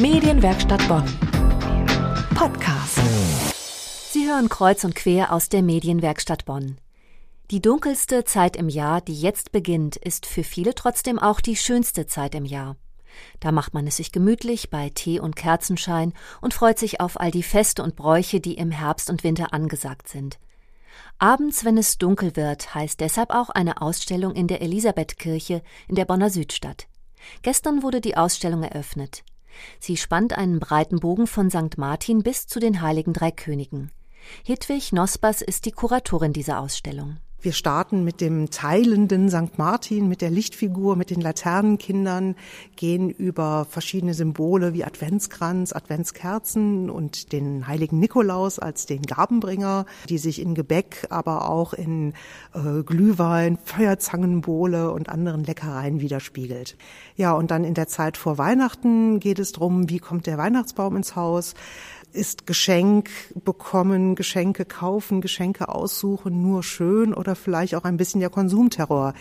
Medienwerkstatt 0.00 0.86
Bonn. 0.86 1.04
Podcast. 2.36 3.00
Sie 4.12 4.28
hören 4.28 4.48
kreuz 4.48 4.84
und 4.84 4.94
quer 4.94 5.32
aus 5.32 5.48
der 5.48 5.60
Medienwerkstatt 5.62 6.44
Bonn. 6.44 6.78
Die 7.50 7.60
dunkelste 7.60 8.22
Zeit 8.22 8.56
im 8.56 8.68
Jahr, 8.68 9.00
die 9.00 9.20
jetzt 9.20 9.50
beginnt, 9.50 9.96
ist 9.96 10.24
für 10.24 10.44
viele 10.44 10.76
trotzdem 10.76 11.18
auch 11.18 11.40
die 11.40 11.56
schönste 11.56 12.06
Zeit 12.06 12.36
im 12.36 12.44
Jahr. 12.44 12.76
Da 13.40 13.50
macht 13.50 13.74
man 13.74 13.88
es 13.88 13.96
sich 13.96 14.12
gemütlich 14.12 14.70
bei 14.70 14.88
Tee 14.90 15.18
und 15.18 15.34
Kerzenschein 15.34 16.12
und 16.40 16.54
freut 16.54 16.78
sich 16.78 17.00
auf 17.00 17.18
all 17.18 17.32
die 17.32 17.42
Feste 17.42 17.82
und 17.82 17.96
Bräuche, 17.96 18.38
die 18.38 18.54
im 18.54 18.70
Herbst 18.70 19.10
und 19.10 19.24
Winter 19.24 19.52
angesagt 19.52 20.06
sind. 20.06 20.38
Abends, 21.18 21.64
wenn 21.64 21.76
es 21.76 21.98
dunkel 21.98 22.36
wird, 22.36 22.72
heißt 22.72 23.00
deshalb 23.00 23.30
auch 23.30 23.50
eine 23.50 23.82
Ausstellung 23.82 24.36
in 24.36 24.46
der 24.46 24.62
Elisabethkirche 24.62 25.60
in 25.88 25.96
der 25.96 26.04
Bonner 26.04 26.30
Südstadt. 26.30 26.86
Gestern 27.42 27.82
wurde 27.82 28.00
die 28.00 28.16
Ausstellung 28.16 28.62
eröffnet. 28.62 29.24
Sie 29.80 29.96
spannt 29.96 30.36
einen 30.36 30.60
breiten 30.60 31.00
Bogen 31.00 31.26
von 31.26 31.50
St. 31.50 31.78
Martin 31.78 32.22
bis 32.22 32.46
zu 32.46 32.60
den 32.60 32.80
Heiligen 32.80 33.12
Drei 33.12 33.30
Königen. 33.30 33.90
Hedwig 34.44 34.92
Nospers 34.92 35.42
ist 35.42 35.64
die 35.64 35.72
Kuratorin 35.72 36.32
dieser 36.32 36.60
Ausstellung. 36.60 37.18
Wir 37.40 37.52
starten 37.52 38.02
mit 38.02 38.20
dem 38.20 38.50
teilenden 38.50 39.30
St. 39.30 39.58
Martin, 39.58 40.08
mit 40.08 40.22
der 40.22 40.30
Lichtfigur, 40.30 40.96
mit 40.96 41.10
den 41.10 41.20
Laternenkindern, 41.20 42.34
gehen 42.74 43.10
über 43.10 43.64
verschiedene 43.64 44.12
Symbole 44.12 44.74
wie 44.74 44.82
Adventskranz, 44.82 45.72
Adventskerzen 45.72 46.90
und 46.90 47.30
den 47.30 47.68
heiligen 47.68 48.00
Nikolaus 48.00 48.58
als 48.58 48.86
den 48.86 49.02
Gabenbringer, 49.02 49.86
die 50.08 50.18
sich 50.18 50.40
in 50.40 50.56
Gebäck, 50.56 51.06
aber 51.10 51.48
auch 51.48 51.74
in 51.74 52.12
äh, 52.54 52.82
Glühwein, 52.82 53.56
Feuerzangenbowle 53.62 54.90
und 54.90 55.08
anderen 55.08 55.44
Leckereien 55.44 56.00
widerspiegelt. 56.00 56.76
Ja, 57.14 57.34
und 57.34 57.52
dann 57.52 57.62
in 57.62 57.74
der 57.74 57.86
Zeit 57.86 58.16
vor 58.16 58.38
Weihnachten 58.38 59.20
geht 59.20 59.38
es 59.38 59.52
darum, 59.52 59.88
wie 59.88 60.00
kommt 60.00 60.26
der 60.26 60.38
Weihnachtsbaum 60.38 60.96
ins 60.96 61.14
Haus? 61.14 61.54
ist 62.12 62.46
Geschenk 62.46 63.10
bekommen, 63.44 64.14
Geschenke 64.14 64.64
kaufen, 64.64 65.20
Geschenke 65.20 65.68
aussuchen 65.68 66.42
nur 66.42 66.62
schön 66.62 67.14
oder 67.14 67.27
vielleicht 67.34 67.74
auch 67.74 67.84
ein 67.84 67.96
bisschen 67.96 68.20
der 68.20 68.30
Konsumterror. 68.30 69.14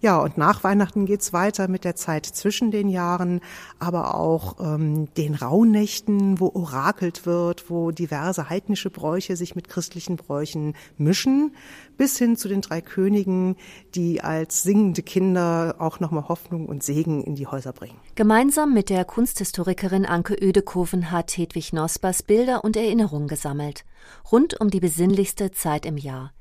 Ja, 0.00 0.18
und 0.20 0.38
nach 0.38 0.64
Weihnachten 0.64 1.06
geht's 1.06 1.32
weiter 1.32 1.68
mit 1.68 1.84
der 1.84 1.96
Zeit 1.96 2.26
zwischen 2.26 2.70
den 2.70 2.88
Jahren, 2.88 3.40
aber 3.78 4.14
auch 4.14 4.56
ähm, 4.60 5.08
den 5.14 5.34
Rauhnächten, 5.34 6.40
wo 6.40 6.50
orakelt 6.54 7.26
wird, 7.26 7.70
wo 7.70 7.90
diverse 7.90 8.48
heidnische 8.48 8.90
Bräuche 8.90 9.36
sich 9.36 9.54
mit 9.54 9.68
christlichen 9.68 10.16
Bräuchen 10.16 10.74
mischen, 10.98 11.54
bis 11.96 12.18
hin 12.18 12.36
zu 12.36 12.48
den 12.48 12.60
drei 12.60 12.80
Königen, 12.80 13.56
die 13.94 14.20
als 14.22 14.62
singende 14.62 15.02
Kinder 15.02 15.76
auch 15.78 16.00
nochmal 16.00 16.28
Hoffnung 16.28 16.66
und 16.66 16.82
Segen 16.82 17.22
in 17.22 17.34
die 17.34 17.46
Häuser 17.46 17.72
bringen. 17.72 17.98
Gemeinsam 18.14 18.74
mit 18.74 18.90
der 18.90 19.04
Kunsthistorikerin 19.04 20.06
Anke 20.06 20.34
Ödekoven 20.34 21.10
hat 21.10 21.36
Hedwig 21.36 21.72
Nospers 21.72 22.22
Bilder 22.22 22.64
und 22.64 22.76
Erinnerungen 22.76 23.28
gesammelt, 23.28 23.84
rund 24.30 24.60
um 24.60 24.70
die 24.70 24.80
besinnlichste 24.80 25.50
Zeit 25.50 25.86
im 25.86 25.96
Jahr. 25.96 26.32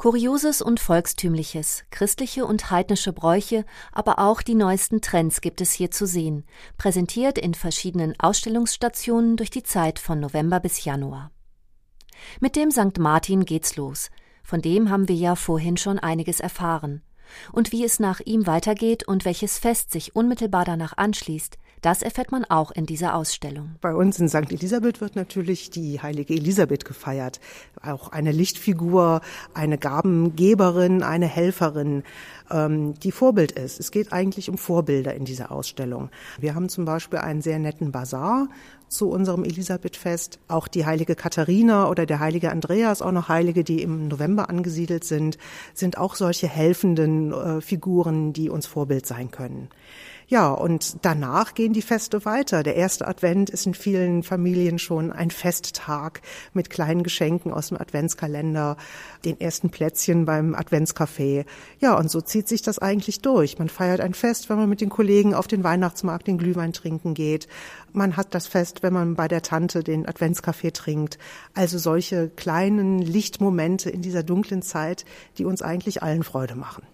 Kurioses 0.00 0.62
und 0.62 0.80
Volkstümliches, 0.80 1.84
christliche 1.90 2.46
und 2.46 2.70
heidnische 2.70 3.12
Bräuche, 3.12 3.66
aber 3.92 4.18
auch 4.18 4.40
die 4.40 4.54
neuesten 4.54 5.02
Trends 5.02 5.42
gibt 5.42 5.60
es 5.60 5.72
hier 5.72 5.90
zu 5.90 6.06
sehen, 6.06 6.46
präsentiert 6.78 7.36
in 7.36 7.52
verschiedenen 7.52 8.18
Ausstellungsstationen 8.18 9.36
durch 9.36 9.50
die 9.50 9.62
Zeit 9.62 9.98
von 9.98 10.18
November 10.18 10.58
bis 10.58 10.86
Januar. 10.86 11.32
Mit 12.40 12.56
dem 12.56 12.70
St. 12.70 12.98
Martin 12.98 13.44
geht's 13.44 13.76
los. 13.76 14.08
Von 14.42 14.62
dem 14.62 14.88
haben 14.88 15.06
wir 15.06 15.16
ja 15.16 15.36
vorhin 15.36 15.76
schon 15.76 15.98
einiges 15.98 16.40
erfahren. 16.40 17.02
Und 17.52 17.70
wie 17.70 17.84
es 17.84 18.00
nach 18.00 18.20
ihm 18.20 18.46
weitergeht 18.46 19.06
und 19.06 19.26
welches 19.26 19.58
Fest 19.58 19.90
sich 19.90 20.16
unmittelbar 20.16 20.64
danach 20.64 20.96
anschließt, 20.96 21.58
das 21.82 22.02
erfährt 22.02 22.32
man 22.32 22.44
auch 22.44 22.70
in 22.70 22.86
dieser 22.86 23.14
Ausstellung. 23.14 23.76
Bei 23.80 23.94
uns 23.94 24.18
in 24.18 24.28
St. 24.28 24.52
Elisabeth 24.52 25.00
wird 25.00 25.16
natürlich 25.16 25.70
die 25.70 26.00
heilige 26.00 26.34
Elisabeth 26.34 26.84
gefeiert. 26.84 27.40
Auch 27.82 28.10
eine 28.10 28.32
Lichtfigur, 28.32 29.20
eine 29.54 29.78
Gabengeberin, 29.78 31.02
eine 31.02 31.26
Helferin, 31.26 32.02
ähm, 32.50 32.94
die 32.94 33.12
Vorbild 33.12 33.52
ist. 33.52 33.80
Es 33.80 33.90
geht 33.90 34.12
eigentlich 34.12 34.50
um 34.50 34.58
Vorbilder 34.58 35.14
in 35.14 35.24
dieser 35.24 35.50
Ausstellung. 35.50 36.10
Wir 36.38 36.54
haben 36.54 36.68
zum 36.68 36.84
Beispiel 36.84 37.20
einen 37.20 37.42
sehr 37.42 37.58
netten 37.58 37.92
Bazar 37.92 38.48
zu 38.88 39.08
unserem 39.08 39.44
Elisabethfest. 39.44 40.40
Auch 40.48 40.68
die 40.68 40.84
heilige 40.84 41.14
Katharina 41.14 41.88
oder 41.88 42.06
der 42.06 42.20
heilige 42.20 42.50
Andreas, 42.50 43.00
auch 43.00 43.12
noch 43.12 43.28
Heilige, 43.28 43.64
die 43.64 43.82
im 43.82 44.08
November 44.08 44.50
angesiedelt 44.50 45.04
sind, 45.04 45.38
sind 45.74 45.96
auch 45.96 46.16
solche 46.16 46.48
helfenden 46.48 47.32
äh, 47.32 47.60
Figuren, 47.60 48.32
die 48.32 48.50
uns 48.50 48.66
Vorbild 48.66 49.06
sein 49.06 49.30
können. 49.30 49.68
Ja, 50.30 50.52
und 50.52 51.04
danach 51.04 51.54
gehen 51.54 51.72
die 51.72 51.82
Feste 51.82 52.24
weiter. 52.24 52.62
Der 52.62 52.76
erste 52.76 53.08
Advent 53.08 53.50
ist 53.50 53.66
in 53.66 53.74
vielen 53.74 54.22
Familien 54.22 54.78
schon 54.78 55.10
ein 55.10 55.32
Festtag 55.32 56.22
mit 56.52 56.70
kleinen 56.70 57.02
Geschenken 57.02 57.52
aus 57.52 57.70
dem 57.70 57.78
Adventskalender, 57.80 58.76
den 59.24 59.40
ersten 59.40 59.70
Plätzchen 59.70 60.26
beim 60.26 60.54
Adventscafé. 60.54 61.46
Ja, 61.80 61.98
und 61.98 62.12
so 62.12 62.20
zieht 62.20 62.46
sich 62.46 62.62
das 62.62 62.78
eigentlich 62.78 63.22
durch. 63.22 63.58
Man 63.58 63.68
feiert 63.68 64.00
ein 64.00 64.14
Fest, 64.14 64.48
wenn 64.48 64.56
man 64.56 64.68
mit 64.68 64.80
den 64.80 64.88
Kollegen 64.88 65.34
auf 65.34 65.48
den 65.48 65.64
Weihnachtsmarkt 65.64 66.28
den 66.28 66.38
Glühwein 66.38 66.72
trinken 66.72 67.14
geht. 67.14 67.48
Man 67.92 68.16
hat 68.16 68.32
das 68.32 68.46
Fest, 68.46 68.84
wenn 68.84 68.92
man 68.92 69.16
bei 69.16 69.26
der 69.26 69.42
Tante 69.42 69.82
den 69.82 70.06
Adventskaffee 70.06 70.70
trinkt. 70.70 71.18
Also 71.54 71.76
solche 71.76 72.28
kleinen 72.28 73.00
Lichtmomente 73.00 73.90
in 73.90 74.00
dieser 74.00 74.22
dunklen 74.22 74.62
Zeit, 74.62 75.04
die 75.38 75.44
uns 75.44 75.60
eigentlich 75.60 76.04
allen 76.04 76.22
Freude 76.22 76.54
machen. 76.54 76.84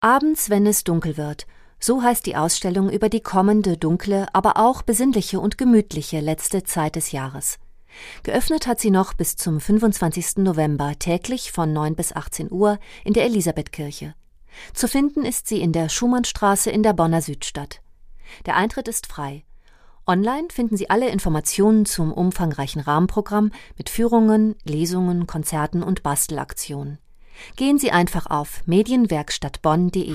Abends, 0.00 0.50
wenn 0.50 0.66
es 0.66 0.84
dunkel 0.84 1.16
wird 1.16 1.48
so 1.78 2.02
heißt 2.02 2.26
die 2.26 2.36
Ausstellung 2.36 2.90
über 2.90 3.08
die 3.08 3.20
kommende 3.20 3.76
dunkle, 3.76 4.26
aber 4.32 4.56
auch 4.56 4.82
besinnliche 4.82 5.40
und 5.40 5.58
gemütliche 5.58 6.20
letzte 6.20 6.64
Zeit 6.64 6.96
des 6.96 7.12
Jahres. 7.12 7.58
Geöffnet 8.22 8.66
hat 8.66 8.80
sie 8.80 8.90
noch 8.90 9.14
bis 9.14 9.36
zum 9.36 9.60
25. 9.60 10.38
November 10.38 10.98
täglich 10.98 11.52
von 11.52 11.72
9 11.72 11.94
bis 11.94 12.14
18 12.14 12.50
Uhr 12.50 12.78
in 13.04 13.12
der 13.12 13.24
Elisabethkirche. 13.24 14.14
Zu 14.74 14.88
finden 14.88 15.24
ist 15.24 15.48
sie 15.48 15.60
in 15.60 15.72
der 15.72 15.88
Schumannstraße 15.88 16.70
in 16.70 16.82
der 16.82 16.92
Bonner 16.92 17.22
Südstadt. 17.22 17.80
Der 18.46 18.56
Eintritt 18.56 18.88
ist 18.88 19.06
frei. 19.06 19.44
Online 20.06 20.48
finden 20.52 20.76
Sie 20.76 20.88
alle 20.88 21.08
Informationen 21.08 21.84
zum 21.84 22.12
umfangreichen 22.12 22.80
Rahmenprogramm 22.80 23.50
mit 23.76 23.90
Führungen, 23.90 24.54
Lesungen, 24.64 25.26
Konzerten 25.26 25.82
und 25.82 26.04
Bastelaktionen. 26.04 26.98
Gehen 27.56 27.78
Sie 27.78 27.90
einfach 27.90 28.26
auf 28.26 28.62
medienwerkstattbonn.de. 28.66 30.14